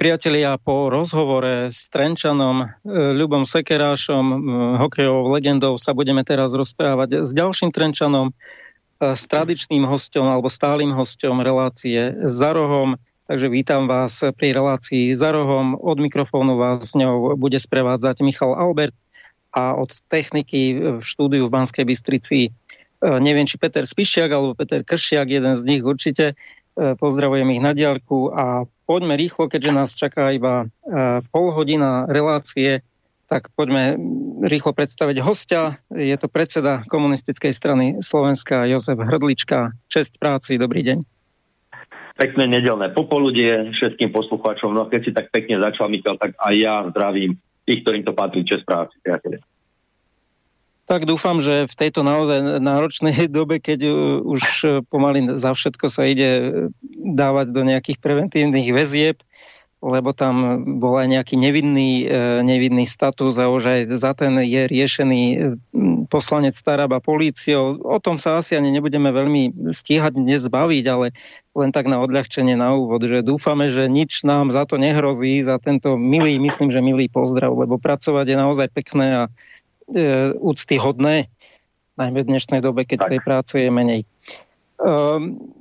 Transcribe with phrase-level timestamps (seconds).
[0.00, 2.66] Priatelia, po rozhovore s Trenčanom, e,
[3.20, 4.24] Ľubom Sekerášom,
[4.80, 8.34] hokejovou legendou sa budeme teraz rozprávať s ďalším Trenčanom, e,
[9.12, 12.96] s tradičným hostom alebo stálym hostom relácie za rohom.
[13.28, 15.76] Takže vítam vás pri relácii za rohom.
[15.76, 18.96] Od mikrofónu vás s ňou bude sprevádzať Michal Albert
[19.52, 22.56] a od techniky v štúdiu v Banskej Bystrici
[23.00, 26.36] neviem, či Peter Spišiak alebo Peter Kršiak, jeden z nich určite.
[26.78, 30.66] Pozdravujem ich na diaľku a poďme rýchlo, keďže nás čaká iba e,
[31.30, 32.86] pol hodina relácie,
[33.30, 33.94] tak poďme
[34.42, 35.78] rýchlo predstaviť hostia.
[35.94, 39.70] Je to predseda komunistickej strany Slovenska Jozef Hrdlička.
[39.86, 40.98] Čest práci, dobrý deň.
[42.18, 44.74] Pekné nedelné popoludie všetkým poslucháčom.
[44.74, 47.38] No keď si tak pekne začal, Michal, tak aj ja zdravím
[47.70, 48.42] tých, ktorým to patrí.
[48.42, 49.38] Čest práci, priateľe.
[50.90, 53.94] Tak dúfam, že v tejto naozaj náročnej dobe, keď uh,
[54.26, 56.42] už uh, pomaly za všetko sa ide uh,
[57.14, 59.22] dávať do nejakých preventívnych väzieb,
[59.80, 62.04] lebo tam bol aj nejaký nevinný,
[62.44, 65.22] nevinný status a už aj za ten je riešený
[66.04, 67.80] poslanec Staraba políciou.
[67.80, 71.16] O tom sa asi ani nebudeme veľmi stíhať dnes baviť, ale
[71.56, 75.56] len tak na odľahčenie na úvod, že dúfame, že nič nám za to nehrozí, za
[75.56, 79.24] tento milý, myslím, že milý pozdrav, lebo pracovať je naozaj pekné a
[79.94, 81.28] e, úctyhodné,
[81.98, 83.10] najmä v dnešnej dobe, keď tak.
[83.12, 84.08] tej práce je menej.
[84.80, 85.52] Um,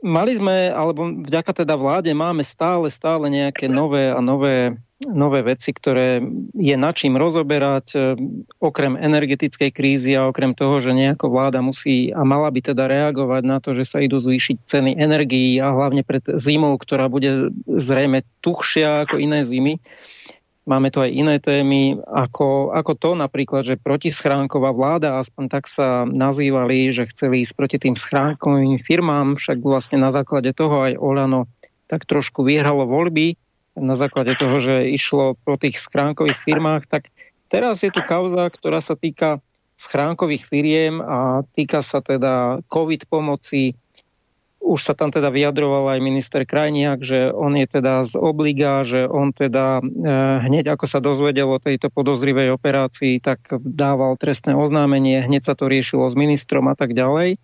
[0.00, 5.72] mali sme, alebo vďaka teda vláde máme stále, stále nejaké nové a nové, nové veci,
[5.76, 6.24] ktoré
[6.56, 7.98] je na čím rozoberať, e,
[8.60, 13.42] okrem energetickej krízy a okrem toho, že nejako vláda musí a mala by teda reagovať
[13.44, 18.24] na to, že sa idú zvýšiť ceny energií a hlavne pred zimou, ktorá bude zrejme
[18.40, 19.80] tuchšia ako iné zimy.
[20.68, 26.04] Máme tu aj iné témy, ako, ako to napríklad, že protischránková vláda, aspoň tak sa
[26.04, 31.48] nazývali, že chceli ísť proti tým schránkovým firmám, však vlastne na základe toho aj Olano
[31.88, 33.34] tak trošku vyhralo voľby,
[33.74, 37.08] na základe toho, že išlo po tých schránkových firmách, tak
[37.48, 39.40] teraz je tu kauza, ktorá sa týka
[39.80, 43.72] schránkových firiem a týka sa teda COVID pomoci,
[44.60, 49.08] už sa tam teda vyjadroval aj minister Krajniak, že on je teda z obliga, že
[49.08, 49.82] on teda e,
[50.46, 55.66] hneď ako sa dozvedel o tejto podozrivej operácii, tak dával trestné oznámenie, hneď sa to
[55.66, 57.40] riešilo s ministrom a tak ďalej.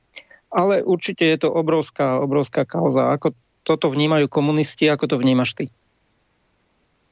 [0.52, 3.10] Ale určite je to obrovská, obrovská kauza.
[3.16, 3.34] Ako
[3.66, 5.64] toto vnímajú komunisti, ako to vnímaš ty?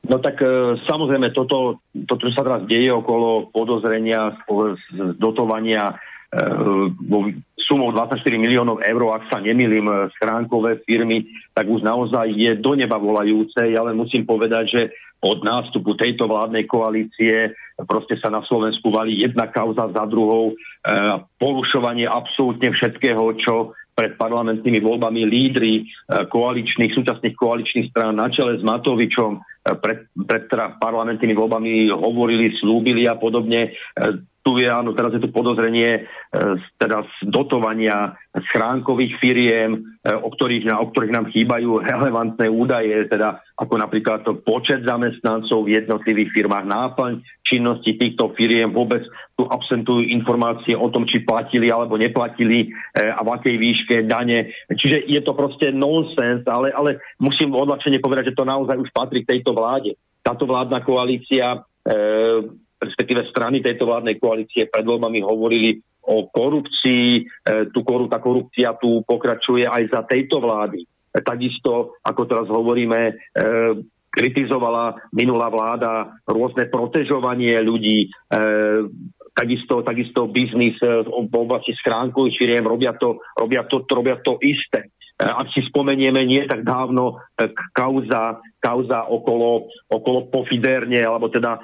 [0.05, 4.37] No tak e, samozrejme, toto, toto, čo sa teraz deje okolo podozrenia
[5.17, 5.97] dotovania
[7.65, 11.25] sumou 24 miliónov eur, ak sa nemýlim, e, schránkové firmy,
[11.57, 13.57] tak už naozaj je do neba volajúce.
[13.73, 14.83] Ja len musím povedať, že
[15.25, 17.57] od nástupu tejto vládnej koalície
[17.89, 20.53] proste sa na Slovensku valí jedna kauza za druhou.
[20.53, 20.55] E,
[21.41, 28.63] porušovanie absolútne všetkého, čo pred parlamentnými voľbami lídry koaličných, súčasných koaličných strán na čele s
[28.67, 29.39] Matovičom
[29.79, 33.71] pred, pred teda parlamentnými voľbami hovorili, slúbili a podobne.
[34.45, 36.01] E, tu je, áno, teraz je tu podozrenie e,
[36.77, 38.13] teda z dotovania
[38.53, 44.37] schránkových firiem, e, o ktorých, o ktorých nám chýbajú relevantné údaje, teda ako napríklad to
[44.45, 49.05] počet zamestnancov v jednotlivých firmách, náplň činnosti týchto firiem, vôbec
[49.37, 54.49] tu absentujú informácie o tom, či platili alebo neplatili a v akej výške dane.
[54.73, 59.23] Čiže je to proste nonsens, ale, ale musím odlačene povedať, že to naozaj už patrí
[59.23, 59.95] k tejto vláde.
[60.25, 61.63] Táto vládna koalícia
[62.87, 67.07] respektíve strany tejto vládnej koalície pred voľbami hovorili o korupcii.
[67.19, 67.23] E,
[67.73, 70.85] tu, tá korupcia tu pokračuje aj za tejto vlády.
[70.85, 70.87] E,
[71.25, 73.13] takisto, ako teraz hovoríme, e,
[74.15, 78.15] kritizovala minulá vláda rôzne protežovanie ľudí,
[79.35, 84.95] takisto, takisto biznis v oblasti schránkových firiem robia to, robia to, robia to isté.
[85.15, 91.55] E, ak si spomenieme, nie tak dávno e, kauza, kauza okolo, okolo pofiderne, alebo teda
[91.55, 91.61] e,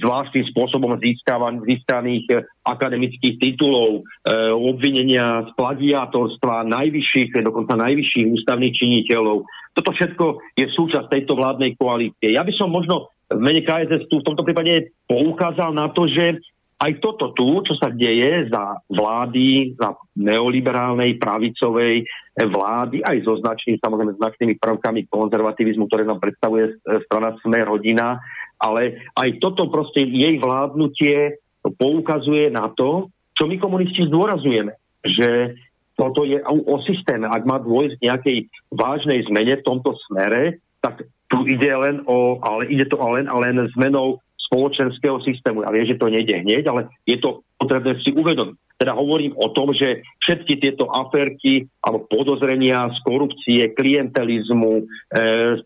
[0.00, 9.44] zvláštnym spôsobom získaných e, akademických titulov, e, obvinenia z plagiátorstva najvyšších, dokonca najvyšších ústavných činiteľov.
[9.76, 12.32] Toto všetko je súčasť tejto vládnej koalície.
[12.32, 16.40] Ja by som možno v mene KSS tu v tomto prípade poukázal na to, že
[16.78, 22.06] aj toto tu, čo sa deje za vlády, za neoliberálnej, pravicovej
[22.38, 26.78] vlády, aj so značnými, samozrejme značnými prvkami konzervativizmu, ktoré nám predstavuje
[27.10, 28.22] strana Sme rodina,
[28.62, 35.58] ale aj toto proste jej vládnutie poukazuje na to, čo my komunisti zdôrazujeme, že
[35.98, 37.26] toto je o systéme.
[37.26, 38.38] Ak má dôjsť nejakej
[38.70, 43.34] vážnej zmene v tomto smere, tak tu ide len o, ale ide to len a
[43.34, 45.62] len zmenou spoločenského systému.
[45.62, 48.56] Ja viem, že to nejde hneď, ale je to potrebné si uvedomiť.
[48.78, 54.82] Teda hovorím o tom, že všetky tieto aférky alebo podozrenia z korupcie, klientelizmu, e,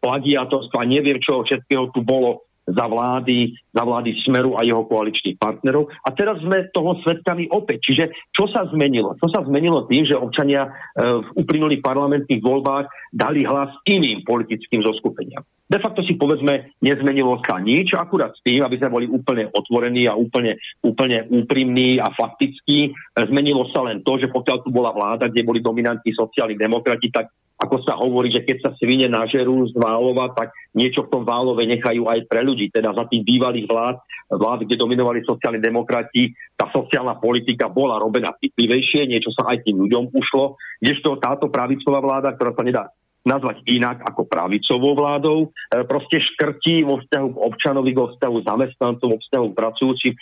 [0.01, 5.91] plagiatorstva, neviem čo všetkého tu bolo, za vlády, za vlády Smeru a jeho koaličných partnerov.
[6.07, 7.91] A teraz sme toho svetkami opäť.
[7.91, 9.19] Čiže čo sa zmenilo?
[9.19, 10.71] Čo sa zmenilo tým, že občania e,
[11.03, 15.43] v uplynulých parlamentných voľbách dali hlas iným politickým zoskupeniam?
[15.73, 20.05] De facto si povedzme, nezmenilo sa nič, akurát s tým, aby sme boli úplne otvorení
[20.05, 22.93] a úplne, úplne úprimní a faktickí.
[23.17, 27.33] Zmenilo sa len to, že pokiaľ tu bola vláda, kde boli dominantní sociálni demokrati, tak
[27.63, 31.63] ako sa hovorí, že keď sa svine nažerú z Válova, tak niečo v tom Válove
[31.63, 32.75] nechajú aj pre ľudí.
[32.75, 33.97] Teda za tých bývalých vlád,
[34.35, 39.79] vlád, kde dominovali sociálni demokrati, tá sociálna politika bola robená citlivejšie, niečo sa aj tým
[39.79, 42.85] ľuďom ušlo, kdežto táto pravicová vláda, ktorá sa nedá
[43.23, 49.09] nazvať inak ako pravicovou vládou, e, proste škrtí vo vzťahu k občanovi, vo vzťahu zamestnancom,
[49.15, 50.13] vo vzťahu k pracujúcim,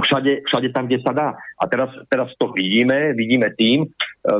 [0.00, 1.28] všade, všade tam, kde sa dá.
[1.36, 3.88] A teraz, teraz to vidíme, vidíme tým, e,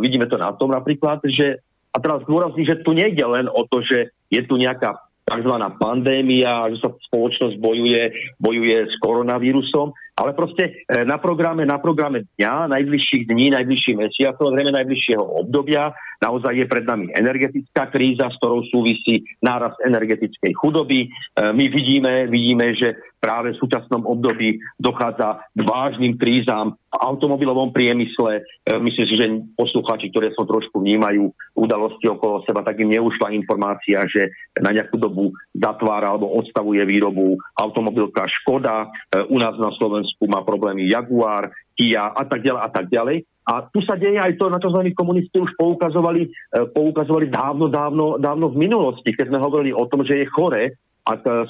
[0.01, 1.61] vidíme to na tom napríklad, že
[1.97, 5.55] a teraz dôrazní, že tu nejde len o to, že je tu nejaká tzv.
[5.81, 8.03] pandémia, že sa spoločnosť bojuje,
[8.37, 14.49] bojuje s koronavírusom, ale proste e, na programe, na programe dňa, najbližších dní, najbližších mesiacov,
[14.49, 15.93] zrejme najbližšieho obdobia,
[16.25, 21.05] naozaj je pred nami energetická kríza, s ktorou súvisí nárast energetickej chudoby.
[21.05, 21.09] E,
[21.53, 28.41] my vidíme, vidíme, že práve v súčasnom období dochádza k vážnym krízam v automobilovom priemysle.
[28.41, 31.29] E, myslím si, že poslucháči, ktoré sa trošku vnímajú
[31.61, 34.33] udalosti okolo seba, tak im neušla informácia, že
[34.65, 38.89] na nejakú dobu zatvára alebo odstavuje výrobu automobilka Škoda.
[39.29, 43.17] U nás na Slovensku Slovensku má problémy Jaguar, Kia a tak ďalej a tak ďalej.
[43.47, 46.31] A tu sa deje aj to, na čo sme komunisti už poukazovali, e,
[46.75, 50.73] poukazovali dávno, dávno, dávno v minulosti, keď sme hovorili o tom, že je chore, e,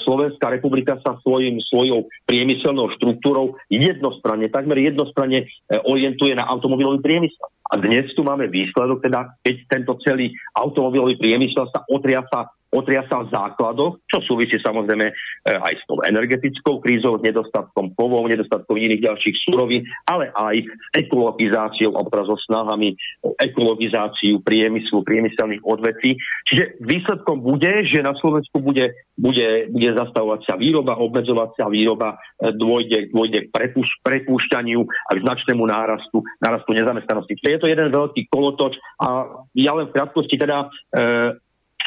[0.04, 7.48] Slovenská republika sa svojim, svojou priemyselnou štruktúrou jednostranne, takmer jednostranne e, orientuje na automobilový priemysel.
[7.72, 14.02] A dnes tu máme výsledok, teda keď tento celý automobilový priemysel sa otriasa otriasal základoch,
[14.10, 15.14] čo súvisí samozrejme e,
[15.54, 20.68] aj s tou energetickou krízou, s nedostatkom kovov, nedostatkom iných ďalších surovín, ale aj s
[20.98, 26.18] ekologizáciou, alebo so snahami o ekologizáciu priemyslu, priemyselných odvetví.
[26.50, 32.18] Čiže výsledkom bude, že na Slovensku bude, bude, bude zastavovať sa výroba, obmedzovať sa výroba,
[32.42, 37.38] e, dôjde, dôjde k prepúš, prepúšťaniu a k značnému nárastu, nárastu nezamestnanosti.
[37.38, 41.45] Čiže je to jeden veľký kolotoč a ja len v krátkosti teda e,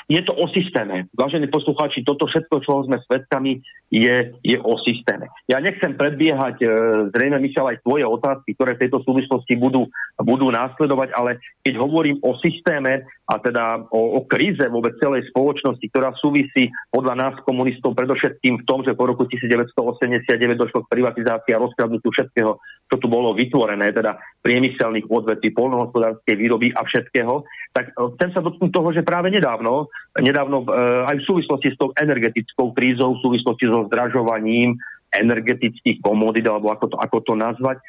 [0.09, 1.05] je to o systéme.
[1.13, 3.61] Vážení poslucháči, toto všetko, čo sme svedkami,
[3.93, 5.29] je, je o systéme.
[5.45, 6.67] Ja nechcem predbiehať e,
[7.13, 9.85] zrejme, Michal, aj tvoje otázky, ktoré v tejto súvislosti budú,
[10.17, 15.85] budú následovať, ale keď hovorím o systéme a teda o, o kríze vôbec celej spoločnosti,
[15.93, 20.25] ktorá súvisí podľa nás komunistov predovšetkým v tom, že po roku 1989
[20.57, 22.57] došlo k privatizácii a rozkradnutiu všetkého,
[22.89, 28.71] čo tu bolo vytvorené, teda priemyselných odvetví, polnohospodárskej výroby a všetkého, tak chcem sa dotknúť
[28.73, 30.67] toho, že práve nedávno nedávno e,
[31.05, 34.75] aj v súvislosti s tou energetickou krízou, v súvislosti so zdražovaním
[35.15, 37.83] energetických komodít, alebo ako to, ako to nazvať, e,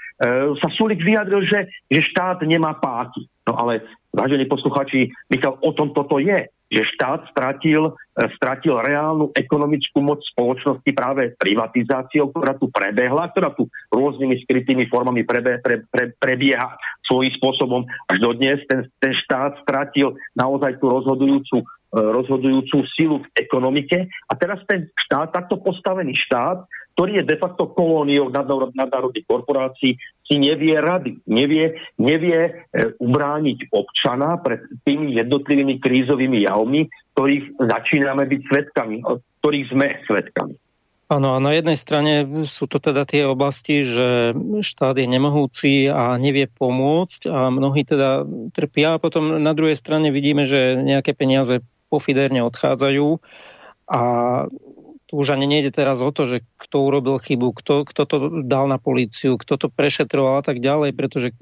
[0.57, 3.29] sa Sulik vyjadril, že, že štát nemá páky.
[3.45, 7.93] No ale, vážení posluchači, Michal, o tom toto je že štát stratil, e,
[8.39, 15.27] stratil reálnu ekonomickú moc spoločnosti práve privatizáciou, ktorá tu prebehla, ktorá tu rôznymi skrytými formami
[15.27, 16.79] prebe, pre, pre, prebieha
[17.11, 18.63] svojím spôsobom až do dnes.
[18.71, 21.65] Ten, ten štát stratil naozaj tú rozhodujúcu e,
[21.99, 27.65] rozhodujúcu silu v ekonomike a teraz ten štát, takto postavený štát, ktorý je de facto
[27.73, 28.29] kolóniou
[28.77, 32.51] nadnárodných korporácií, si nevie rady, nevie, nevie e,
[33.01, 38.97] ubrániť občana pred tými jednotlivými krízovými javmi, ktorých začíname byť svetkami,
[39.41, 40.55] ktorých sme svetkami.
[41.09, 46.21] Áno, a na jednej strane sú to teda tie oblasti, že štát je nemohúci a
[46.21, 49.01] nevie pomôcť a mnohí teda trpia.
[49.01, 53.09] A potom na druhej strane vidíme, že nejaké peniaze pofiderne odchádzajú
[53.89, 54.01] a
[55.11, 58.71] tu už ani nejde teraz o to, že kto urobil chybu, kto, kto to dal
[58.71, 61.35] na políciu, kto to prešetroval a tak ďalej, pretože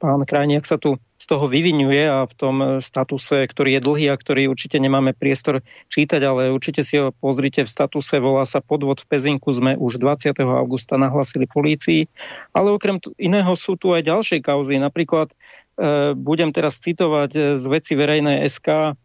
[0.00, 4.16] pán Krajniak sa tu z toho vyvinuje a v tom statuse, ktorý je dlhý a
[4.16, 5.60] ktorý určite nemáme priestor
[5.92, 10.00] čítať, ale určite si ho pozrite v statuse, volá sa podvod v Pezinku, sme už
[10.00, 10.32] 20.
[10.40, 12.08] augusta nahlasili polícii,
[12.56, 17.92] ale okrem iného sú tu aj ďalšie kauzy, napríklad e, budem teraz citovať z veci
[18.00, 18.96] verejnej SK,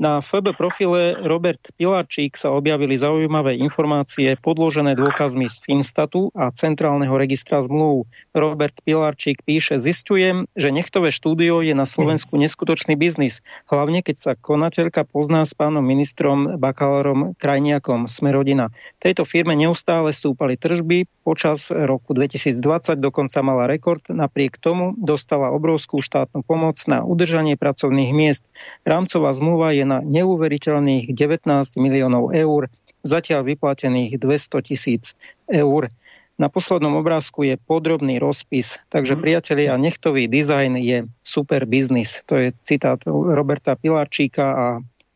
[0.00, 7.12] Na FB profile Robert Pilarčík sa objavili zaujímavé informácie podložené dôkazmi z Finstatu a Centrálneho
[7.20, 8.08] registra zmluv.
[8.32, 14.32] Robert Pilarčík píše, zistujem, že nechtové štúdio je na Slovensku neskutočný biznis, hlavne keď sa
[14.32, 18.72] konateľka pozná s pánom ministrom bakalárom Krajniakom Smerodina.
[19.00, 26.04] Tejto firme neustále stúpali tržby, počas roku 2020 dokonca mala rekord, napriek tomu dostala obrovskú
[26.04, 28.44] štátnu pomoc na udržanie pracovných miest.
[28.84, 31.48] Rámcová zmluva je na neuveriteľných 19
[31.80, 32.68] miliónov eur,
[33.00, 35.16] zatiaľ vyplatených 200 tisíc
[35.48, 35.88] eur.
[36.36, 39.20] Na poslednom obrázku je podrobný rozpis, takže mhm.
[39.24, 42.20] priatelia, nechtový dizajn je super biznis.
[42.28, 44.66] To je citát Roberta Pilarčíka a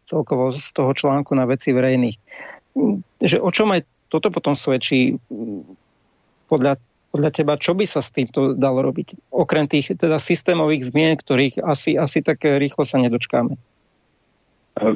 [0.08, 2.16] celkovo z toho článku na veci verejných.
[3.22, 5.16] Že o čom aj toto potom svedčí
[6.50, 6.76] podľa,
[7.14, 9.30] podľa teba, čo by sa s týmto dalo robiť?
[9.30, 13.54] Okrem tých teda systémových zmien, ktorých asi, asi tak rýchlo sa nedočkáme.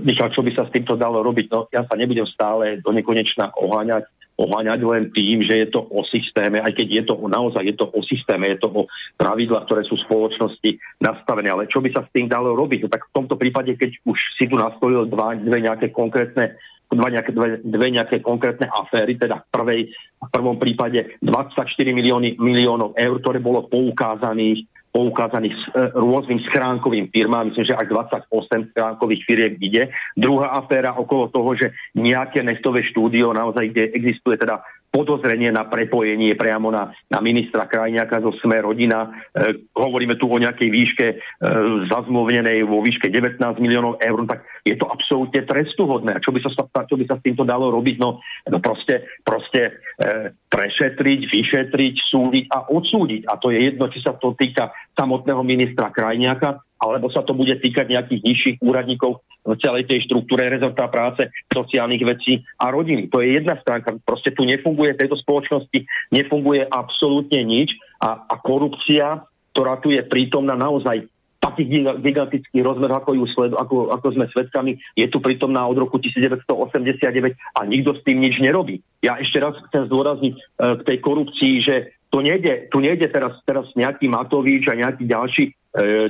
[0.03, 1.47] Michal, čo by sa s týmto dalo robiť?
[1.55, 6.03] No, ja sa nebudem stále do nekonečna oháňať, oháňať len tým, že je to o
[6.03, 9.87] systéme, aj keď je to naozaj je to o systéme, je to o pravidlách, ktoré
[9.87, 11.55] sú v spoločnosti nastavené.
[11.55, 12.87] Ale čo by sa s tým dalo robiť?
[12.87, 16.59] No, tak v tomto prípade, keď už si tu nastolil dva, dve nejaké konkrétne
[16.89, 19.81] dva nejaké, dve, dve nejaké konkrétne aféry, teda v, prvej,
[20.25, 21.61] v prvom prípade 24
[21.93, 27.53] milióny, miliónov eur, ktoré bolo poukázaných poukázaných s e, rôznym schránkovým firmám.
[27.53, 29.93] Myslím, že až 28 schránkových firiem ide.
[30.17, 36.33] Druhá aféra okolo toho, že nejaké neftové štúdio, naozaj, kde existuje teda podozrenie na prepojenie
[36.35, 39.09] priamo na, na ministra Krajniaka zo Sme rodina.
[39.33, 41.17] E, hovoríme tu o nejakej výške e,
[41.93, 46.17] zazmluvnenej vo výške 19 miliónov eur, tak je to absolútne trestuhodné.
[46.17, 46.51] A čo by sa,
[46.89, 47.97] čo by sa s týmto dalo robiť?
[48.01, 53.29] No, no proste, proste e, prešetriť, vyšetriť, súdiť a odsúdiť.
[53.29, 57.53] A to je jedno, či sa to týka samotného ministra Krajniaka, alebo sa to bude
[57.59, 63.11] týkať nejakých nižších úradníkov v celej tej štruktúre rezorta práce, sociálnych vecí a rodiny.
[63.11, 63.99] To je jedna stránka.
[64.03, 69.25] Proste tu nefunguje v tejto spoločnosti, nefunguje absolútne nič a, a korupcia,
[69.57, 71.09] ktorá tu je prítomná naozaj
[71.39, 76.03] takých gigantických rozmerov, ako, ju sled, ako, ako sme svedkami, je tu prítomná od roku
[76.03, 78.83] 1989 a nikto s tým nič nerobí.
[79.07, 81.75] Ja ešte raz chcem zdôrazniť e, k tej korupcii, že
[82.11, 85.45] tu nejde, tu nejde teraz, teraz nejaký Matovič a nejaký ďalší,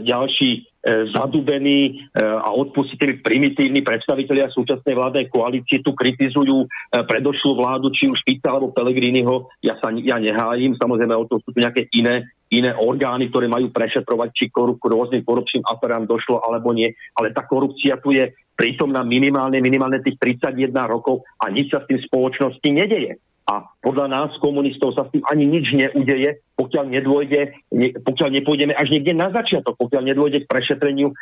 [0.04, 6.66] ďalší E, zadubení e, a odpustiteľi primitívni predstavitelia súčasnej vládnej koalície tu kritizujú e,
[7.02, 9.52] predošlú vládu, či už Fica alebo Pelegriniho.
[9.58, 13.68] Ja sa ja nehájim, samozrejme o to sú tu nejaké iné, iné orgány, ktoré majú
[13.68, 16.88] prešetrovať, či korup, rôznym korupčným aferám došlo alebo nie.
[17.18, 21.90] Ale tá korupcia tu je prítomná minimálne, minimálne tých 31 rokov a nič sa s
[21.90, 23.18] tým spoločnosti nedeje.
[23.48, 28.76] A podľa nás, komunistov, sa s tým ani nič neudeje, pokiaľ nedôjde, ne, pokiaľ nepôjdeme
[28.76, 31.14] až niekde na začiatok, pokiaľ nedôjde k prešetreniu e,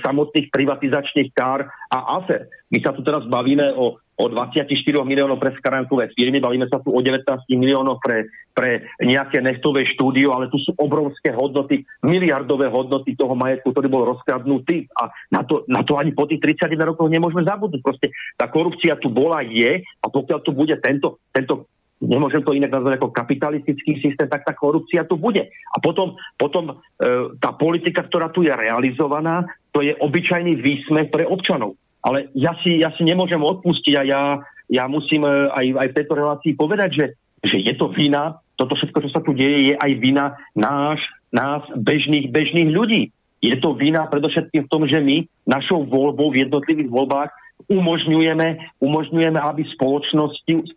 [0.00, 2.48] samotných privatizačných kár a afer.
[2.72, 4.70] My sa tu teraz bavíme o, o 24
[5.02, 10.30] miliónov pre skaránkové firmy, bavíme sa tu o 19 miliónov pre, pre nejaké neftové štúdio,
[10.30, 15.66] ale tu sú obrovské hodnoty, miliardové hodnoty toho majetku, ktorý bol rozkradnutý a na to,
[15.66, 17.82] na to ani po tých 31 rokoch nemôžeme zabudnúť.
[17.82, 21.66] Proste tá korupcia tu bola, je a pokiaľ tu bude tento, tento
[21.98, 25.48] nemôžem to inak nazvať ako kapitalistický systém, tak tá korupcia tu bude.
[25.48, 26.74] A potom, potom e,
[27.40, 31.74] tá politika, ktorá tu je realizovaná, to je obyčajný výsmech pre občanov.
[32.04, 34.22] Ale ja si, ja si nemôžem odpustiť a ja,
[34.68, 37.06] ja musím e, aj, aj v tejto relácii povedať, že,
[37.40, 41.00] že je to vina, toto všetko, čo sa tu deje, je aj vina náš,
[41.32, 43.10] nás, bežných, bežných ľudí.
[43.42, 47.30] Je to vina predovšetkým v tom, že my našou voľbou v jednotlivých voľbách
[47.68, 49.62] umožňujeme, umožňujeme, aby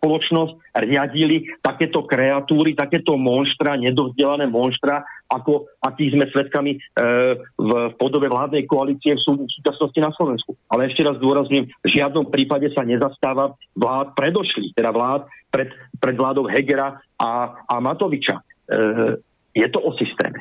[0.00, 0.52] spoločnosť
[0.84, 6.78] riadili takéto kreatúry, takéto monštra, nedovzdelané monštra, ako akých sme svedkami e,
[7.38, 10.56] v, v podobe vládnej koalície v, sú, v súčasnosti na Slovensku.
[10.72, 15.68] Ale ešte raz dôrazňujem, v žiadnom prípade sa nezastáva vlád predošlých, teda vlád pred,
[16.00, 17.30] pred vládou Hegera a,
[17.68, 18.40] a Matoviča.
[18.40, 18.42] E,
[19.52, 20.40] je to o systéme.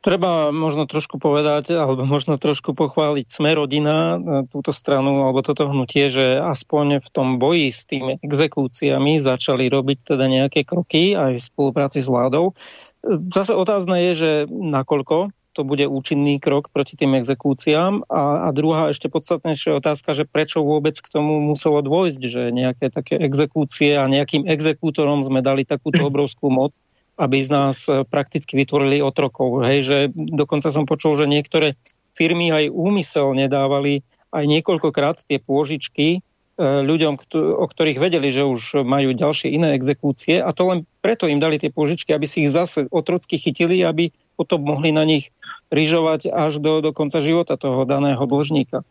[0.00, 5.68] Treba možno trošku povedať, alebo možno trošku pochváliť sme rodina, e, túto stranu, alebo toto
[5.68, 11.36] hnutie, že aspoň v tom boji s tými exekúciami začali robiť teda nejaké kroky aj
[11.36, 12.56] v spolupráci s vládou.
[12.56, 18.06] E, zase otázne je, že nakoľko to bude účinný krok proti tým exekúciám.
[18.08, 22.88] A, a druhá ešte podstatnejšia otázka, že prečo vôbec k tomu muselo dôjsť, že nejaké
[22.88, 26.78] také exekúcie a nejakým exekútorom sme dali takúto obrovskú moc
[27.16, 29.64] aby z nás e, prakticky vytvorili otrokov.
[29.66, 31.78] Hej, že dokonca som počul, že niektoré
[32.14, 36.18] firmy aj úmyselne dávali aj niekoľkokrát tie pôžičky e,
[36.60, 41.42] ľuďom, o ktorých vedeli, že už majú ďalšie iné exekúcie a to len preto im
[41.42, 45.34] dali tie pôžičky, aby si ich zase otrocky chytili, aby potom mohli na nich
[45.68, 48.86] ryžovať až do, do konca života toho daného dlžníka.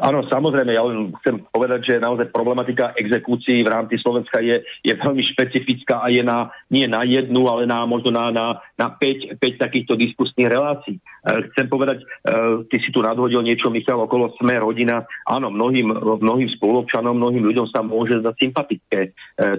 [0.00, 4.96] Áno, samozrejme, ja len chcem povedať, že naozaj problematika exekúcií v rámci Slovenska je, je
[4.96, 8.46] veľmi špecifická a je na, nie na jednu, ale na možno na, na,
[8.80, 10.96] na 5, 5 takýchto diskusných relácií.
[10.96, 11.02] E,
[11.52, 12.04] chcem povedať, e,
[12.72, 15.04] ty si tu nadhodil niečo, Michal, okolo Sme rodina.
[15.28, 19.10] Áno, mnohým, mnohým spolupčanom, mnohým ľuďom sa môže zdať sympatické e,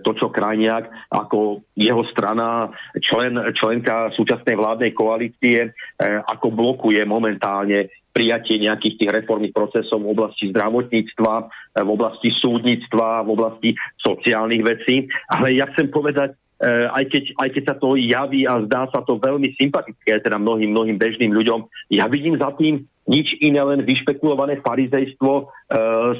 [0.02, 8.60] to, čo Krajniak ako jeho strana, člen, členka súčasnej vládnej koalície, ako blokuje momentálne prijatie
[8.60, 11.34] nejakých tých reformných procesov v oblasti zdravotníctva,
[11.82, 13.70] v oblasti súdnictva, v oblasti
[14.04, 15.08] sociálnych vecí.
[15.32, 19.02] Ale ja chcem povedať, eh, aj keď, aj keď sa to javí a zdá sa
[19.02, 23.82] to veľmi sympatické teda mnohým, mnohým bežným ľuďom, ja vidím za tým nič iné, len
[23.82, 25.44] vyšpekulované farizejstvo e,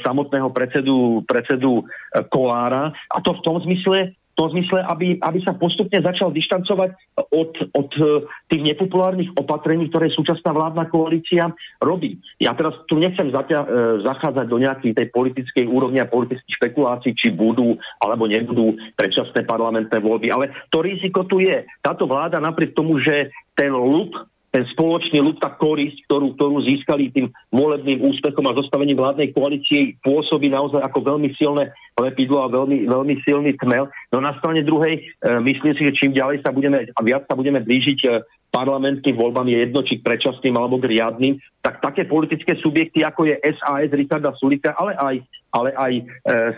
[0.02, 1.86] samotného predsedu, predsedu
[2.34, 2.90] Kolára.
[3.14, 6.90] A to v tom zmysle, tom zmysle, aby, aby sa postupne začal dištancovať
[7.32, 8.04] od, od e,
[8.48, 11.52] tých nepopulárnych opatrení, ktoré súčasná vládna koalícia
[11.84, 12.18] robí.
[12.40, 13.68] Ja teraz tu nechcem zaťa, e,
[14.08, 20.00] zachádzať do nejakej tej politickej úrovne a politických špekulácií, či budú alebo nebudú predčasné parlamentné
[20.00, 21.68] voľby, ale to riziko tu je.
[21.84, 24.16] Táto vláda napriek tomu, že ten lup
[24.52, 30.52] ten spoločný ľud, tá ktorú, ktorú získali tým volebným úspechom a zostavením vládnej koalície, pôsobí
[30.52, 33.88] naozaj ako veľmi silné lepidlo a veľmi, veľmi silný tmel.
[34.12, 35.02] No na strane druhej, e,
[35.40, 38.10] myslím si, že čím ďalej sa budeme a viac sa budeme blížiť e,
[38.52, 43.32] parlamentným voľbám je jedno, či k predčasným alebo k riadnym, tak také politické subjekty, ako
[43.32, 45.16] je SAS Richarda Sulika, ale aj,
[45.56, 46.04] ale aj e,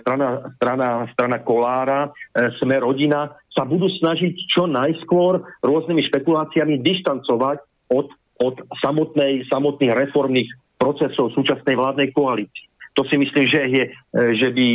[0.01, 7.72] strana, strana, strana Kolára, e, Sme rodina, sa budú snažiť čo najskôr rôznymi špekuláciami dištancovať
[7.91, 8.07] od,
[8.39, 12.67] od samotnej, samotných reformných procesov súčasnej vládnej koalície.
[12.93, 14.67] To si myslím, že, je, e, že by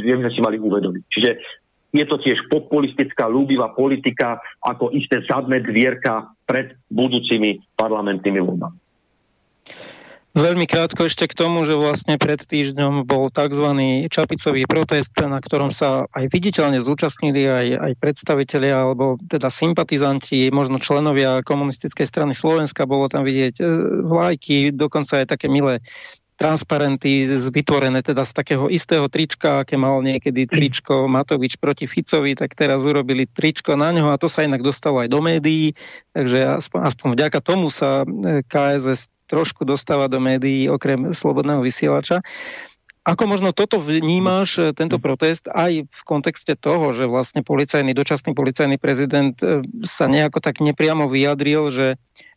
[0.00, 1.02] sme si mali uvedomiť.
[1.12, 1.30] Čiže
[1.92, 8.78] je to tiež populistická, ľúbivá politika ako isté zadné dvierka pred budúcimi parlamentnými voľbami.
[10.36, 13.72] Veľmi krátko ešte k tomu, že vlastne pred týždňom bol tzv.
[14.12, 20.76] čapicový protest, na ktorom sa aj viditeľne zúčastnili aj, aj predstavitelia alebo teda sympatizanti, možno
[20.76, 23.64] členovia komunistickej strany Slovenska, bolo tam vidieť e,
[24.04, 25.80] vlajky, dokonca aj také milé
[26.36, 32.52] transparenty vytvorené teda z takého istého trička, aké mal niekedy tričko Matovič proti Ficovi, tak
[32.52, 35.72] teraz urobili tričko na ňo a to sa inak dostalo aj do médií,
[36.12, 42.20] takže aspoň, aspoň vďaka tomu sa e, KSS trošku dostáva do médií okrem slobodného vysielača.
[43.06, 48.36] Ako možno toto vnímáš, e, tento protest, aj v kontexte toho, že vlastne policajný, dočasný
[48.36, 51.86] policajný prezident e, sa nejako tak nepriamo vyjadril, že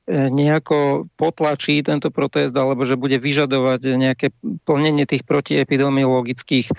[0.09, 4.27] nejako potlačí tento protest alebo že bude vyžadovať nejaké
[4.65, 6.73] plnenie tých protiepidemiologických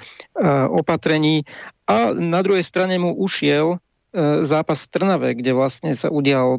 [0.75, 1.47] opatrení.
[1.87, 3.79] A na druhej strane mu ušiel
[4.11, 6.59] E, zápas v Trnave, kde vlastne sa udial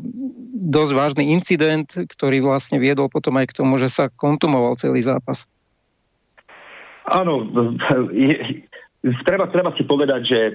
[0.56, 5.44] dosť vážny incident, ktorý vlastne viedol potom aj k tomu, že sa kontumoval celý zápas.
[7.12, 7.44] Áno,
[8.16, 8.64] je,
[9.28, 10.54] treba, treba si povedať, že e,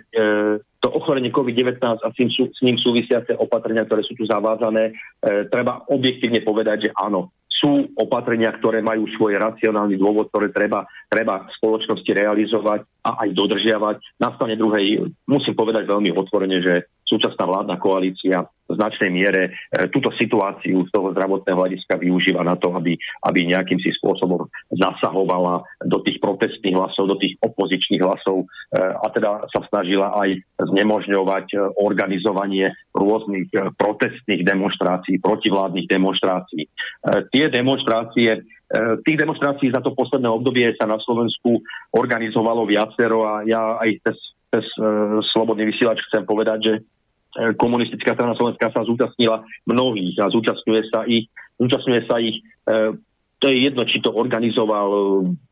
[0.87, 5.51] to ochorenie COVID-19 a s ním, s ním súvisiace opatrenia, ktoré sú tu zavádzané, e,
[5.51, 11.49] treba objektívne povedať, že áno, sú opatrenia, ktoré majú svoj racionálny dôvod, ktoré treba, treba
[11.49, 13.97] v spoločnosti realizovať a aj dodržiavať.
[14.23, 20.13] Na strane druhej musím povedať veľmi otvorene, že súčasná vládna koalícia značnej miere e, túto
[20.15, 26.05] situáciu z toho zdravotného hľadiska využíva na to, aby, aby nejakým si spôsobom zasahovala do
[26.05, 31.57] tých protestných hlasov, do tých opozičných hlasov e, a teda sa snažila aj znemožňovať e,
[31.81, 36.65] organizovanie rôznych protestných demonstrácií, protivládnych demonstrácií.
[37.29, 38.41] Tie demonstrácie
[39.07, 41.63] Tých demonstrácií za to posledné obdobie sa na Slovensku
[41.95, 44.19] organizovalo viacero a ja aj cez,
[44.51, 44.67] cez
[45.31, 46.75] Slobodný vysielač chcem povedať, že
[47.57, 51.29] komunistická strana Slovenska sa zúčastnila mnohých a zúčastňuje sa ich,
[51.61, 52.97] zúčastňuje sa ich e,
[53.37, 55.01] to je jedno, či to organizoval e,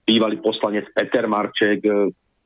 [0.09, 1.85] bývalý poslanec Peter Marček,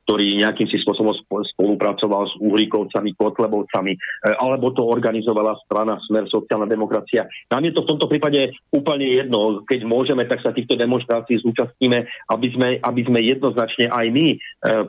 [0.09, 1.13] ktorý nejakým si spôsobom
[1.53, 3.93] spolupracoval s Uhlíkovcami, Kotlebovcami,
[4.41, 7.29] alebo to organizovala strana Smer sociálna demokracia.
[7.53, 9.61] Nám je to v tomto prípade úplne jedno.
[9.69, 14.27] Keď môžeme, tak sa týchto demonstrácií zúčastníme, aby sme, aby sme jednoznačne aj my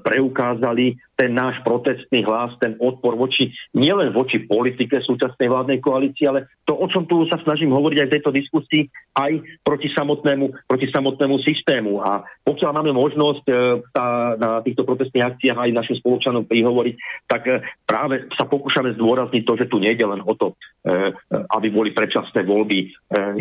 [0.00, 6.48] preukázali ten náš protestný hlas, ten odpor voči, nielen voči politike súčasnej vládnej koalície, ale
[6.64, 8.82] to, o čom tu sa snažím hovoriť aj v tejto diskusii,
[9.20, 12.00] aj proti samotnému, proti samotnému systému.
[12.00, 13.52] A pokiaľ máme možnosť e,
[13.92, 16.94] tá, na týchto protestných akciách aj našim spoločanom prihovoriť,
[17.28, 20.56] tak e, práve sa pokúšame zdôrazniť to, že tu nejde len o to,
[20.88, 22.78] e, aby boli predčasné voľby.
[22.80, 22.88] E,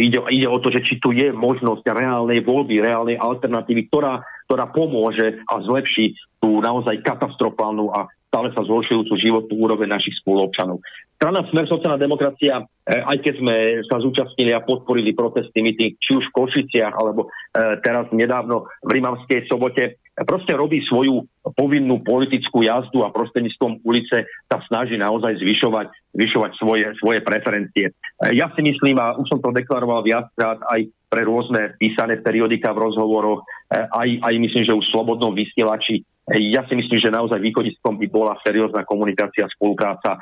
[0.04, 4.66] ide, ide o to, že či tu je možnosť reálnej voľby, reálnej alternatívy, ktorá ktorá
[4.74, 10.82] pomôže a zlepší tú naozaj katastrofálnu a stále sa zhoršujúcu životnú úroveň našich spoluobčanov.
[11.20, 16.16] Strana Smer sociálna demokracia, e, aj keď sme sa zúčastnili a podporili protesty myty, či
[16.16, 17.30] už v Košiciach, alebo e,
[17.84, 24.58] teraz nedávno v Rimavskej sobote, proste robí svoju povinnú politickú jazdu a prostredníctvom ulice sa
[24.70, 27.92] snaží naozaj zvyšovať, zvyšovať svoje, svoje preferencie.
[27.92, 27.94] E,
[28.40, 32.86] ja si myslím, a už som to deklaroval viackrát aj pre rôzne písané periodika v
[32.86, 33.42] rozhovoroch,
[33.74, 38.08] aj, aj myslím, že už v slobodnom vysielači, ja si myslím, že naozaj východiskom by
[38.14, 40.22] bola seriózna komunikácia, spolupráca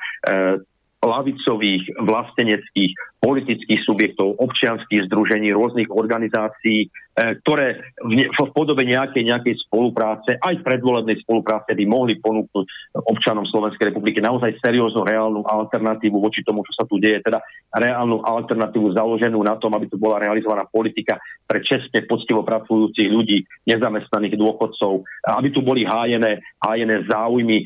[1.03, 9.65] lavicových, vlasteneckých, politických subjektov, občianských združení, rôznych organizácií, E, ktoré v, v podobe nejakej, nejakej
[9.65, 16.45] spolupráce, aj predvolebnej spolupráce by mohli ponúknuť občanom Slovenskej republiky naozaj serióznu, reálnu alternatívu voči
[16.45, 17.41] tomu, čo sa tu deje, teda
[17.73, 21.17] reálnu alternatívu založenú na tom, aby tu bola realizovaná politika
[21.49, 27.65] pre čestne, poctivo pracujúcich ľudí, nezamestnaných dôchodcov, aby tu boli hájené, hájené záujmy,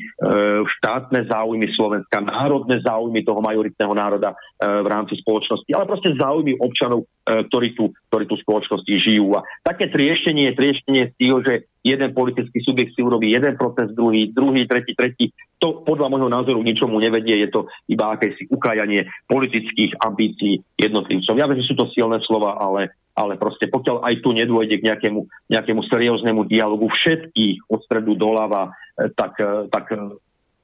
[0.64, 6.58] štátne záujmy Slovenska, národné záujmy toho majoritného národa e, v rámci spoločnosti, ale proste záujmy
[6.58, 9.34] občanov, e, ktorí, tu, ktorí tu spoločnosti žijú.
[9.34, 14.70] A také triešenie z tým, že jeden politický subjekt si urobí jeden protest, druhý, druhý,
[14.70, 15.34] tretí, tretí.
[15.58, 21.38] To podľa môjho názoru ničomu nevedie, je to iba akési ukájanie politických ambícií jednotlivcom.
[21.38, 24.86] Ja viem, že sú to silné slova, ale, ale proste pokiaľ aj tu nedôjde k
[24.90, 29.90] nejakému, nejakému serióznemu dialogu všetkých od stredu doľava, eh, tak, eh, tak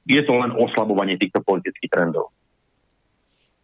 [0.09, 2.33] je to len oslabovanie týchto politických trendov.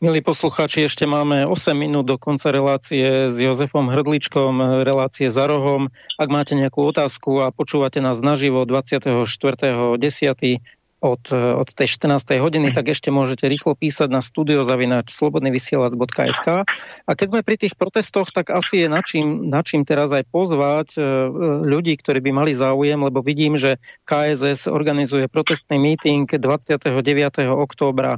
[0.05, 5.89] Milí poslucháči, ešte máme 8 minút do konca relácie s Jozefom Hrdličkom, relácie za rohom.
[6.21, 9.97] Ak máte nejakú otázku a počúvate nás naživo 24.10.
[11.05, 12.41] Od, od tej 14.
[12.41, 16.47] hodiny, tak ešte môžete rýchlo písať na studiozavinač slobodnyvysielac.sk
[17.05, 21.01] a keď sme pri tých protestoch, tak asi je načím, načím teraz aj pozvať e,
[21.61, 23.77] ľudí, ktorí by mali záujem, lebo vidím, že
[24.09, 26.89] KSS organizuje protestný meeting 29.
[27.53, 28.17] októbra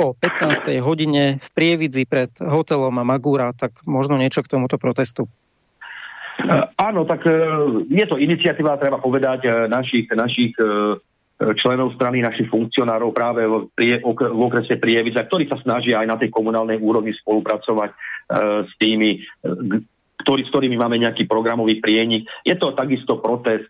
[0.00, 0.80] o 15.
[0.82, 5.30] hodine v Prievidzi pred hotelom Magura, tak možno niečo k tomuto protestu.
[6.74, 7.34] Áno, tak e,
[7.86, 10.58] je to iniciatíva, treba povedať, e, našich, našich
[11.34, 13.66] členov strany, našich funkcionárov práve v
[14.38, 17.90] okrese Prievidza, ktorí sa snažia aj na tej komunálnej úrovni spolupracovať
[18.64, 19.18] s tými,
[20.22, 22.30] ktorý, s ktorými máme nejaký programový prienik.
[22.46, 23.68] Je to takisto protest,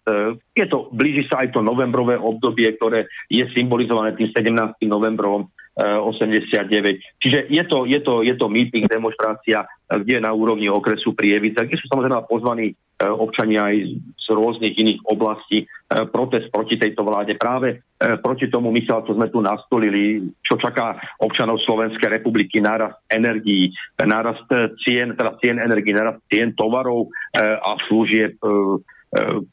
[0.52, 4.84] je to, blíži sa aj to novembrové obdobie, ktoré je symbolizované tým 17.
[4.84, 7.18] novembrom 89.
[7.18, 11.66] Čiže je to, je to, je to meeting, demonstrácia, kde je na úrovni okresu Prievica,
[11.66, 12.74] kde sú samozrejme pozvaní e,
[13.10, 15.66] občania aj z rôznych iných oblastí
[16.14, 17.34] protest proti tejto vláde.
[17.34, 17.82] Práve
[18.22, 24.46] proti tomu myselal, čo sme tu nastolili, čo čaká občanov Slovenskej republiky, nárast energií, nárast
[24.82, 28.40] cien, teda cien energií, nárast cien tovarov a služieb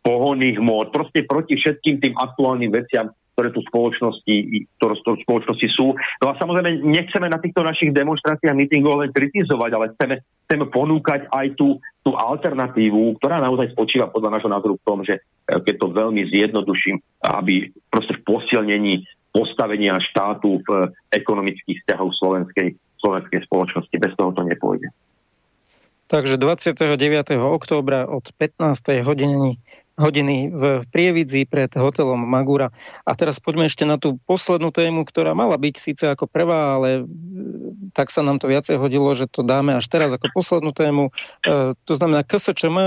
[0.01, 4.35] pohonných mód, proste proti všetkým tým aktuálnym veciam, ktoré tu spoločnosti,
[4.77, 5.95] ktoré tu spoločnosti sú.
[6.19, 10.15] No a samozrejme nechceme na týchto našich demonstráciách, mítingov len kritizovať, ale chceme,
[10.47, 15.17] chceme ponúkať aj tú, tú alternatívu, ktorá naozaj spočíva podľa nášho názoru v tom, že
[15.17, 15.21] e,
[15.63, 20.79] keď to veľmi zjednoduším, aby proste v posilnení postavenia štátu v e,
[21.15, 23.95] ekonomických vzťahov slovenskej, slovenskej spoločnosti.
[23.95, 24.91] Bez toho to nepôjde.
[26.11, 26.91] Takže 29.
[27.39, 29.07] októbra od 15.
[29.07, 29.63] hodiny
[30.01, 32.73] hodiny v Prievidzi pred hotelom Magura.
[33.05, 36.89] A teraz poďme ešte na tú poslednú tému, ktorá mala byť síce ako prvá, ale
[36.89, 37.01] e,
[37.93, 41.13] tak sa nám to viacej hodilo, že to dáme až teraz ako poslednú tému.
[41.45, 42.77] E, to znamená KSČM.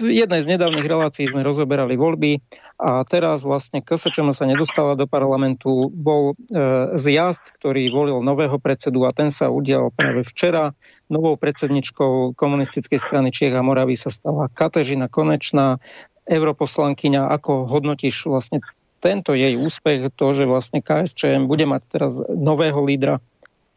[0.00, 2.40] V jednej z nedávnych relácií sme rozoberali voľby
[2.80, 5.92] a teraz vlastne KSČM sa nedostala do parlamentu.
[5.92, 10.72] Bol e, zjazd, ktorý volil nového predsedu a ten sa udial práve včera.
[11.10, 15.82] Novou predsedničkou komunistickej strany Čiech a Moravy sa stala Katežina Konečná
[16.30, 18.62] europoslankyňa, ako hodnotíš vlastne
[19.02, 23.18] tento jej úspech, to, že vlastne KSČM bude mať teraz nového lídra.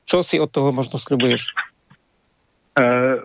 [0.05, 1.49] Čo si od toho možno sľubuješ?
[2.77, 3.23] Uh,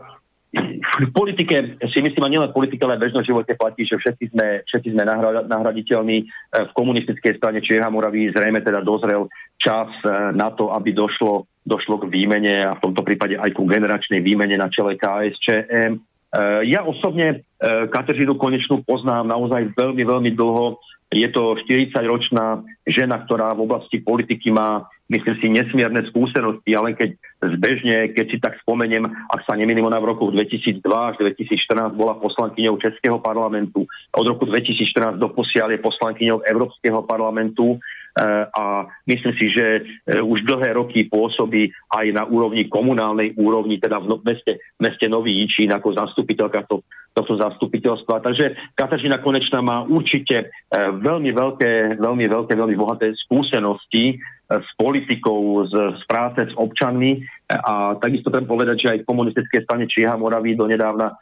[0.99, 4.33] v politike si myslím, a nielen v politike, ale v bežnom živote platí, že všetci
[4.33, 5.05] sme, všetci sme
[5.45, 6.19] nahraditeľní.
[6.57, 9.29] V komunistickej strane Čieha Moraví zrejme teda dozrel
[9.61, 9.93] čas
[10.33, 14.57] na to, aby došlo, došlo k výmene a v tomto prípade aj ku generačnej výmene
[14.57, 16.01] na čele KSČM.
[16.29, 20.77] Eh, ja osobne eh, Kateřinu Konečnú poznám naozaj veľmi, veľmi dlho.
[21.09, 27.17] Je to 40-ročná žena, ktorá v oblasti politiky má, myslím si, nesmierne skúsenosti, ale keď
[27.39, 32.19] zbežne, keď si tak spomeniem, ak sa nemýlim, ona v roku 2002 až 2014 bola
[32.19, 37.79] poslankyňou Českého parlamentu, od roku 2014 do posiaľ je poslankyňou Európskeho parlamentu
[38.19, 43.79] Eh, a myslím si, že eh, už dlhé roky pôsobí aj na úrovni komunálnej úrovni,
[43.79, 46.83] teda v no, meste, meste Nový Ičín ako zastupiteľka to,
[47.15, 48.25] tohto zastupiteľstva.
[48.27, 55.69] Takže Katarina Konečná má určite eh, veľmi veľké, veľmi veľké, veľmi bohaté skúsenosti s politikou,
[55.69, 60.21] z, z práce s občanmi a takisto treba povedať, že aj v komunistickej strane Čieha
[60.21, 61.15] Moraví donedávna e,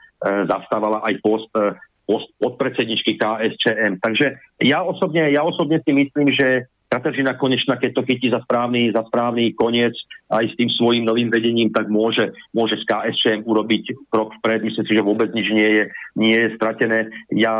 [0.50, 4.02] zastávala aj post, e, post podpredsedničky KSČM.
[4.02, 8.94] Takže ja osobne, ja osobne si myslím, že Kateřina Konečná, keď to chytí za správny,
[8.94, 9.92] za správny koniec
[10.30, 14.62] aj s tým svojím novým vedením, tak môže, môže s KSČM urobiť krok vpred.
[14.62, 17.10] Myslím si, že vôbec nič nie je, nie je stratené.
[17.34, 17.54] Ja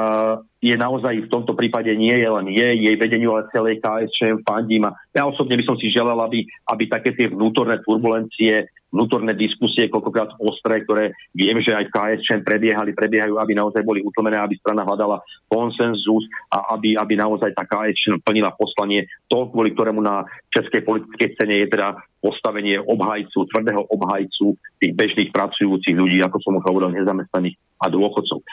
[0.66, 4.90] je naozaj v tomto prípade nie je len je, jej vedeniu, ale celej KSČM fandím
[4.90, 9.92] a ja osobne by som si želal, aby, aby také tie vnútorné turbulencie vnútorné diskusie,
[9.92, 14.56] koľkokrát ostré, ktoré viem, že aj v KSČM prebiehali, prebiehajú, aby naozaj boli utlmené, aby
[14.56, 15.20] strana hľadala
[15.52, 19.04] konsenzus a aby, aby naozaj tá KSČM plnila poslanie.
[19.28, 25.30] To, kvôli ktorému na českej politickej scéne je teda postavenie obhajcu, tvrdého obhajcu tých bežných
[25.34, 28.40] pracujúcich ľudí, ako som už hovoril, nezamestnaných a dôchodcov.
[28.40, 28.44] E,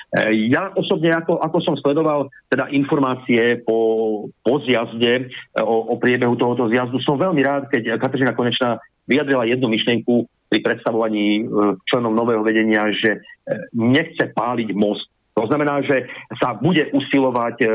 [0.51, 6.35] ja osobne, ako, ako som sledoval teda informácie po, po zjazde, e, o, o priebehu
[6.35, 11.43] tohoto zjazdu, som veľmi rád, keď Kateřina Konečná vyjadrila jednu myšlienku pri predstavovaní e,
[11.87, 13.23] členov nového vedenia, že
[13.75, 15.07] nechce páliť most.
[15.33, 16.05] To znamená, že
[16.37, 17.65] sa bude usilovať,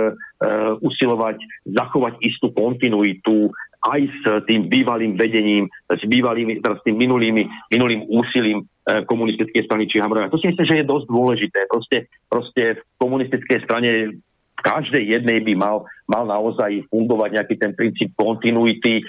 [0.78, 7.46] usilovať zachovať istú kontinuitu aj s tým bývalým vedením, s bývalými, teda s tým minulými,
[7.70, 10.32] minulým úsilím uh, komunistickej strany či Hamrovia.
[10.32, 11.60] To si myslím, že je dosť dôležité.
[11.70, 14.18] Proste, proste v komunistickej strane
[14.58, 19.02] v každej jednej by mal, mal naozaj fungovať nejaký ten princíp kontinuity, e,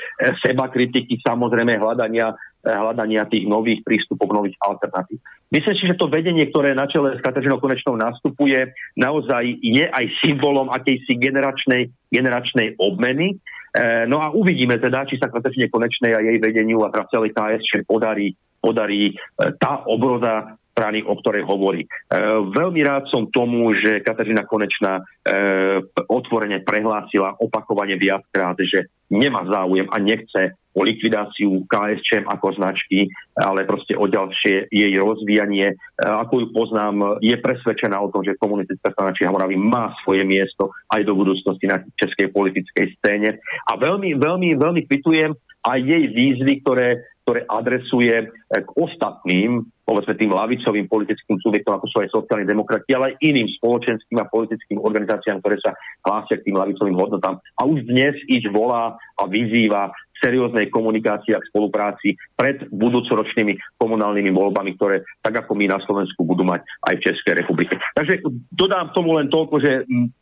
[0.46, 5.18] seba kritiky, samozrejme hľadania, e, hľadania tých nových prístupov, nových alternatív.
[5.50, 10.06] Myslím si, že to vedenie, ktoré na čele s Kateřinou Konečnou nastupuje, naozaj je aj
[10.22, 13.42] symbolom akejsi generačnej, generačnej obmeny.
[13.70, 17.86] E, no a uvidíme teda, či sa Kateřine Konečnej a jej vedeniu a celej KSČ
[17.86, 19.14] podarí, podarí e,
[19.62, 21.86] tá obroda strany, o ktorej hovorí.
[21.86, 21.88] E,
[22.50, 25.04] veľmi rád som tomu, že Katarína Konečná
[26.10, 33.66] otvorene prehlásila opakovane viackrát, že nemá záujem a nechce o likvidáciu KSČM ako značky, ale
[33.66, 35.74] proste o ďalšie jej rozvíjanie.
[35.74, 40.22] E, ako ju poznám, je presvedčená o tom, že komunistická strana Čiha Moravy má svoje
[40.24, 43.42] miesto aj do budúcnosti na českej politickej scéne.
[43.66, 45.34] A veľmi, veľmi, veľmi kvitujem
[45.66, 51.98] aj jej výzvy, ktoré, ktoré adresuje k ostatným povedzme tým lavicovým politickým subjektom, ako sú
[52.06, 55.74] aj sociálni demokrati, ale aj iným spoločenským a politickým organizáciám, ktoré sa
[56.06, 57.42] hlásia k tým lavicovým hodnotám.
[57.58, 64.76] A už dnes ich volá a vyzýva serióznej komunikácii a spolupráci pred budúcoročnými komunálnymi voľbami,
[64.76, 67.74] ktoré tak ako my na Slovensku budú mať aj v Českej republike.
[67.96, 69.72] Takže dodám tomu len toľko, že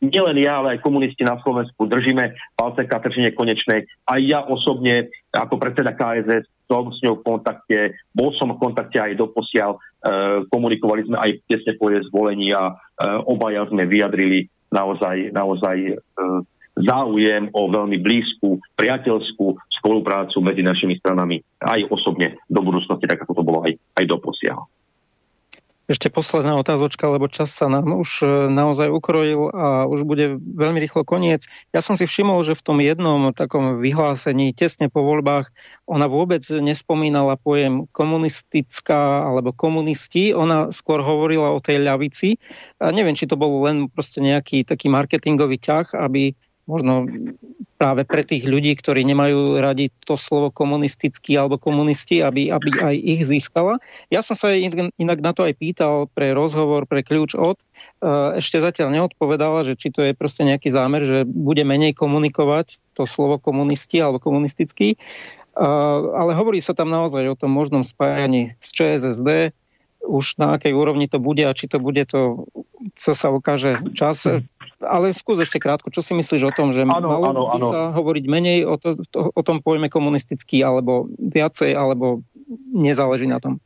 [0.02, 3.86] nielen ja, ale aj komunisti na Slovensku držíme palce Katrčine Konečnej.
[4.06, 7.78] A ja osobne ako predseda KSS som s ňou v kontakte,
[8.12, 9.78] bol som v kontakte aj doposiaľ, e,
[10.52, 12.74] komunikovali sme aj tesne po jej zvolení a e,
[13.24, 15.94] obaja sme vyjadrili naozaj, naozaj e,
[16.84, 23.32] záujem o veľmi blízku, priateľskú spoluprácu medzi našimi stranami aj osobne do budúcnosti, tak ako
[23.38, 24.66] to bolo aj, aj doposiaľ.
[25.88, 30.84] Ešte posledná otázočka, lebo čas sa nám už e, naozaj ukrojil a už bude veľmi
[30.84, 31.48] rýchlo koniec.
[31.72, 35.48] Ja som si všimol, že v tom jednom takom vyhlásení tesne po voľbách
[35.88, 40.36] ona vôbec nespomínala pojem komunistická alebo komunisti.
[40.36, 42.36] Ona skôr hovorila o tej ľavici.
[42.84, 46.36] A neviem, či to bol len proste nejaký taký marketingový ťah, aby
[46.68, 47.08] možno
[47.80, 52.94] práve pre tých ľudí, ktorí nemajú radi to slovo komunistický alebo komunisti, aby, aby aj
[52.98, 53.80] ich získala.
[54.12, 57.56] Ja som sa inak na to aj pýtal pre rozhovor, pre kľúč od.
[57.56, 57.64] E,
[58.36, 63.08] ešte zatiaľ neodpovedala, že či to je proste nejaký zámer, že bude menej komunikovať to
[63.08, 64.94] slovo komunisti alebo komunistický.
[64.94, 64.98] E,
[66.12, 69.54] ale hovorí sa tam naozaj o tom možnom spájaní s ČSSD,
[70.04, 72.48] už na akej úrovni to bude a či to bude to,
[72.94, 74.24] co sa ukáže čas.
[74.78, 77.68] Ale skús ešte krátko, čo si myslíš o tom, že ano, malo ano, by ano.
[77.68, 82.22] sa hovoriť menej o, to, to, o tom pojme komunistický, alebo viacej, alebo
[82.70, 83.58] nezáleží na tom?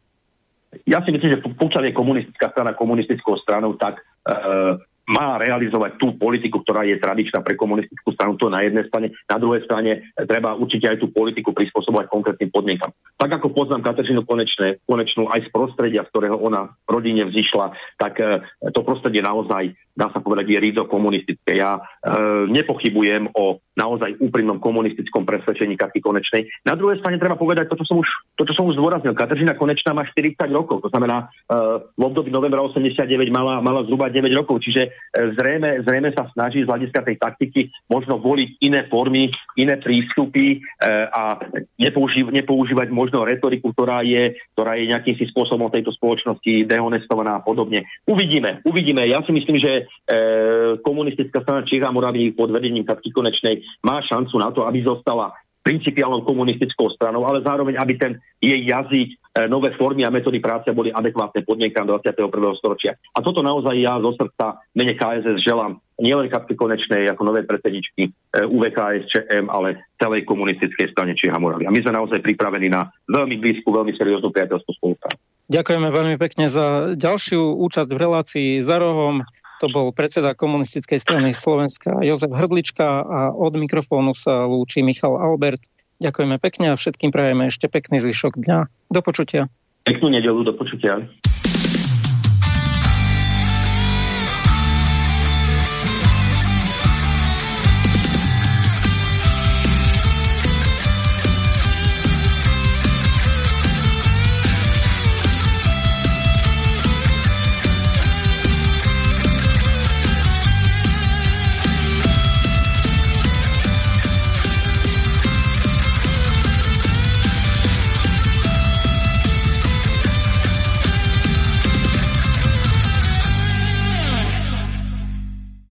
[0.88, 4.32] Ja si myslím, že pokiaľ je komunistická strana komunistickou stranou, tak e,
[5.10, 9.10] má realizovať tú politiku, ktorá je tradičná pre komunistickú stranu, to na jednej strane.
[9.26, 12.94] Na druhej strane treba určite aj tú politiku prispôsobovať konkrétnym podmienkam.
[13.18, 18.18] Tak ako poznám Kateřinu Konečné, Konečnú aj z prostredia, z ktorého ona rodine vzýšla, tak
[18.22, 21.60] e, to prostredie naozaj dá sa povedať, je rízo komunistické.
[21.60, 21.80] Ja e,
[22.48, 26.48] nepochybujem o naozaj úprimnom komunistickom presvedčení Katky Konečnej.
[26.64, 29.16] Na druhej strane treba povedať to, čo som už, to, čo som už zdôraznil.
[29.16, 31.56] Kateřina Konečná má 40 rokov, to znamená e,
[31.96, 34.90] v období novembra 89 mala, mala zhruba 9 rokov, čiže e,
[35.36, 40.88] zrejme, zrejme sa snaží z hľadiska tej taktiky možno voliť iné formy, iné prístupy e,
[41.08, 41.40] a
[41.80, 47.44] nepoužív, nepoužívať možno retoriku, ktorá je, ktorá je nejakým si spôsobom tejto spoločnosti dehonestovaná a
[47.44, 47.88] podobne.
[48.04, 49.08] Uvidíme, uvidíme.
[49.08, 50.16] Ja si myslím, že e,
[50.80, 55.34] komunistická strana Čech a Moravy pod vedením Katky Konečnej má šancu na to, aby zostala
[55.62, 60.74] principiálnou komunistickou stranou, ale zároveň, aby ten jej jazyk, e, nové formy a metódy práce
[60.74, 62.58] boli adekvátne podmienkám 21.
[62.58, 62.98] storočia.
[63.14, 68.10] A toto naozaj ja zo srdca mene KSS želám nielen Katky Konečnej ako novej predsedničky
[68.10, 71.70] e, UVKSČM, ale celej komunistickej strane Čieha Moravy.
[71.70, 75.22] A my sme naozaj pripravení na veľmi blízku, veľmi serióznu priateľskú spoluprácu.
[75.46, 79.22] Ďakujeme veľmi pekne za ďalšiu účasť v relácii za rohom.
[79.62, 85.62] To bol predseda komunistickej strany Slovenska Jozef Hrdlička a od mikrofónu sa lúči Michal Albert.
[86.02, 88.58] Ďakujeme pekne a všetkým prajeme ešte pekný zvyšok dňa.
[88.90, 89.46] Do počutia.
[89.86, 91.06] Peknú nedelu, do počutia.